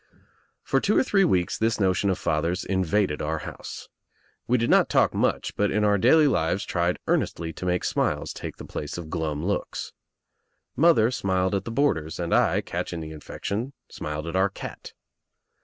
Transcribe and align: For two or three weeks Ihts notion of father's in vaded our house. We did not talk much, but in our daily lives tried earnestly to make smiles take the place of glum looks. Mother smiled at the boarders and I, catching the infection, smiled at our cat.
For 0.63 0.79
two 0.79 0.97
or 0.97 1.03
three 1.03 1.23
weeks 1.23 1.59
Ihts 1.59 1.79
notion 1.79 2.09
of 2.09 2.17
father's 2.17 2.65
in 2.65 2.83
vaded 2.83 3.21
our 3.21 3.37
house. 3.37 3.87
We 4.47 4.57
did 4.57 4.71
not 4.71 4.89
talk 4.89 5.13
much, 5.13 5.55
but 5.55 5.69
in 5.69 5.83
our 5.83 5.99
daily 5.99 6.25
lives 6.25 6.65
tried 6.65 6.97
earnestly 7.05 7.53
to 7.53 7.67
make 7.67 7.83
smiles 7.83 8.33
take 8.33 8.57
the 8.57 8.65
place 8.65 8.97
of 8.97 9.11
glum 9.11 9.45
looks. 9.45 9.93
Mother 10.75 11.11
smiled 11.11 11.53
at 11.53 11.65
the 11.65 11.69
boarders 11.71 12.19
and 12.19 12.33
I, 12.33 12.61
catching 12.61 12.99
the 13.01 13.11
infection, 13.11 13.73
smiled 13.91 14.25
at 14.25 14.35
our 14.35 14.49
cat. 14.49 14.93